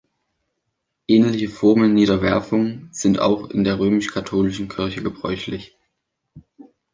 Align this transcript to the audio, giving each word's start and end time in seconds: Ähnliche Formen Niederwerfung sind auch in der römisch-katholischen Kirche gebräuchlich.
Ähnliche 1.07 1.47
Formen 1.47 1.93
Niederwerfung 1.93 2.89
sind 2.91 3.19
auch 3.19 3.51
in 3.51 3.63
der 3.63 3.77
römisch-katholischen 3.77 4.67
Kirche 4.67 5.03
gebräuchlich. 5.03 5.77